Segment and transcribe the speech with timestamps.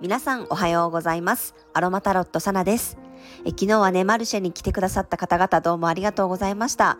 [0.00, 1.56] 皆さんおはようございます。
[1.74, 2.96] アロマタロットサナです。
[3.44, 6.96] え昨日はね、マルシェに来てくださった方々どうもありがとうございました。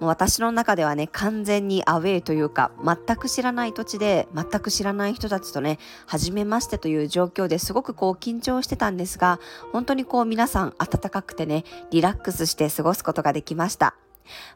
[0.00, 9.38] もう私の中ではね、完全にアウェイというか、全く知らない土地で、全く知らない人たちとね、初めましてという状況ですごくこう緊張してたんですが、
[9.70, 13.94] 本当にこう皆さん温かくてね、リラックスして過ごすことができました。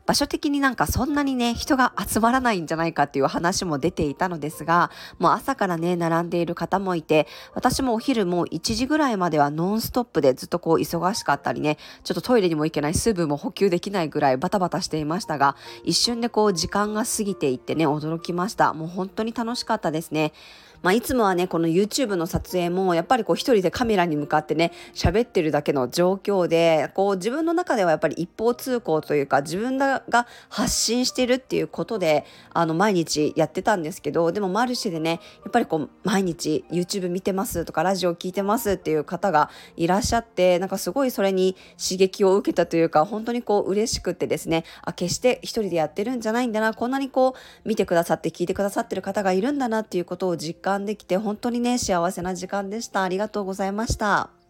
[0.06, 18.72] 場所的になんかそんなにね、人が集まらないんじゃないかっていう話も出ていたのですが、もう朝からね、並んでいる方もいて、私もお昼もう1時ぐらいまではノンストップでずっとこう忙しかったりね、ちょっとトイレにも行けない水分も補給できないぐらいバタバタしていましたが、一瞬でこう時間が過ぎていってね、驚きました。
[18.72, 20.32] もう本当に楽しかったですね。
[20.82, 30.02] まあ、いつもはね、この YouTube の撮影も、やっぱりこう一人でカメラに向かってね、喋ってるだけの状況で、こう自分の中ではやっぱり一方通行というか、自分が
[30.48, 53.02] 発信してるっていうことで、あの、毎日やってたんですけど、でもマルシェでね、やっぱりこう、毎日 YouTube 見てますとか、ラジオ聞いてますっていう方がいらっしゃって、なんかすごいそれに刺激を受けたというか、本当にこう嬉しくてですね、あ、決して一人でやってるんじゃないんだな、こんなにこう、見てくださって聞いてくださってる方がいるんだなっていうことを実感間できて本当にね、幸せな時間でした。
[53.02, 54.41] ありがとうございました。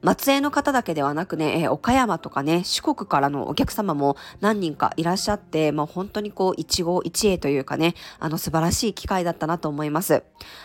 [0.00, 10.22] 松江の方だけではなくね、えー、岡山とかね、四国からのお客様も何人かいらっしゃって、まあ、本当にこう、一期一会というかね、あの素晴らしい機会だったなと思います。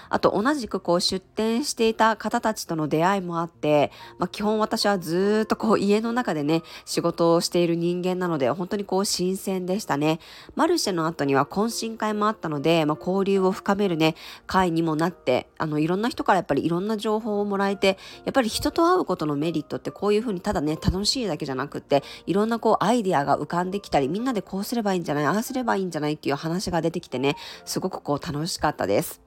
[0.10, 10.20] あと、同じくこう、出店していた方たちとの出会いもあって、まあ、基本私はずっとこう、家の中でね、仕事をしている人間なので、本当にこう、新鮮でしたね。
[10.56, 27.36] マルシェの後には懇親会もあったので、まあ、交流を深めるね、会にもなって、あの、いろんな人からやっぱりいろんな情報をもらえて、やっぱり人と会うことのメリットってこういうふうにただね、楽しいだけじゃなくって、いろんなこうアイデアが浮かんできたり、みんなでこうすればいいんじゃないああすればいいんじゃないっていう話が出てきてね、
[27.66, 29.22] すごくこう楽しかったです。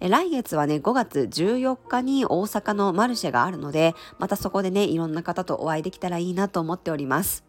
[0.00, 7.43] 来月はね、5月14日に大阪のマルシェがあるので、またそこでね、いろんな方とお会いできたらいいなと思っております。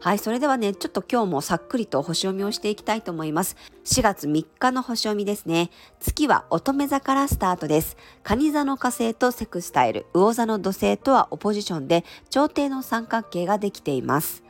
[0.00, 3.56] はい、それではね、ちょっと今日もさっくりと星読みをしていきたいと思います。
[3.84, 5.70] 4月3日の星読みですね。
[5.98, 7.96] 月は乙女座からスタートです。
[8.22, 14.42] 蟹座の火星とセクスタイル、魚座の土星とはオポジションで、朝廷の三角形ができています。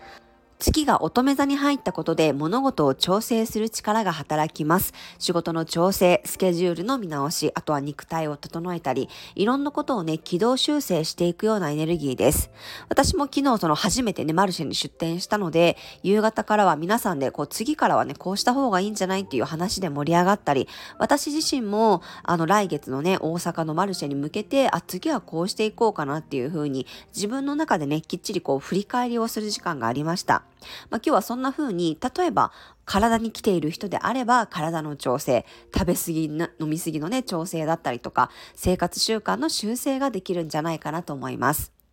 [0.64, 4.94] 月が乙女座に入ったことで物事を調整する力が働きます。
[5.18, 12.50] 仕事の調整、スケジュールの見直し、あとは肉体を整えたり、いろんなことをね、軌道修正していくようなエネルギーです。
[12.88, 20.66] 私も昨日その初めてね、マルシェに出店したので、夕方からは皆さんで、こう次からはね、こうした方がいいんじゃないっていう話で盛り上がったり、
[20.98, 30.42] 私自身も、あの来月のね、大阪のマルシェに向けて、あ、次はこうしていこうかなっていう風に、自分の中でね、きっちりこう振り返りをする時間がありました。
[30.90, 32.52] まあ、今日はそんな風に、例えば
[32.84, 41.83] 体に来ている人であれば体の調整、食べ過ぎ飲み過ぎのね、調整だったりとか、生活習慣の修正ができるんじゃないかなと思います。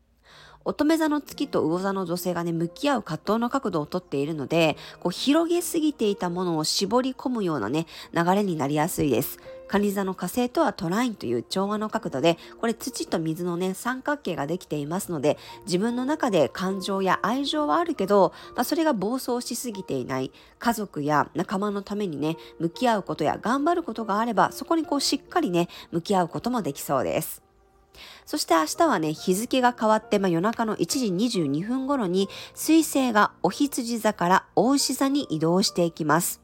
[0.63, 9.39] 乙女座の月と魚座の女性がね、向き合う葛藤の角度をとっているので、こう広げすぎていたものを絞り込むようなね、流れになりやすいです。
[9.67, 27.41] 蟹座の火星とはトラインという調和の角度で、これ土と水のね、三角形ができていますので、自分の中で感情や愛情はあるけど、まあ、それが暴走しすぎていない、家族や仲間のためにね、向き合うことや頑張ることがあれば、そこにこうしっかりね、向き合うこともできそうです。
[28.25, 36.40] そして明日はね、日付が変わって、まあ、夜中の1時22分頃に、水星がお羊座から大牛座に移動していきます。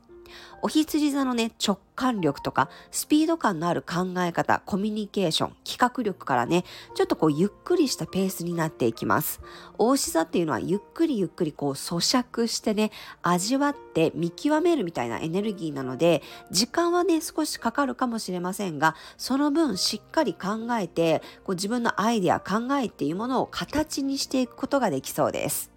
[0.62, 6.64] お羊座のね、直感力とか、スピード感のある考え方、コミュニケーション、企画力からね、
[6.96, 9.42] ちょっとこう、ゆっくりしたペースになっていきます。
[9.78, 16.22] 大牛座っていうのは、ゆっくりゆっくりこう、咀嚼してね、味わって見極めるみたいなエネルギーなので、
[16.52, 25.77] 時間はね、少しかかるかもしれませんが、その分しっかり考えて、こう自分のアイデア、考えっていうものを形にしていくことができそうです。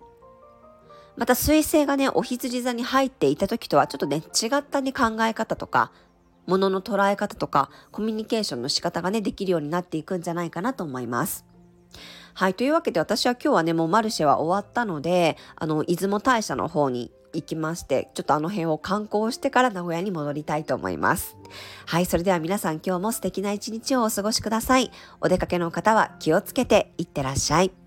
[1.20, 5.92] また水星がね、お羊座に入っていた時とはちょっとね、違ったね、考え方とか、
[6.46, 11.44] ものの捉え方とか、コミュニケーションの仕方がね、できるようになっていくんじゃないかなと思います。
[12.32, 12.54] はい。
[12.54, 21.36] というわけで私は今日はね、もうマルシェは終わったので、あの、出雲大社の方に行きまして、ちょっとあの辺を観光してから名古屋に戻りたいと思います。
[21.84, 22.06] はい。
[22.06, 24.90] それでは皆さん今日も素敵な一日をお過ごしください。
[25.20, 27.79] お出かけの方は気をつけていってらっしゃい。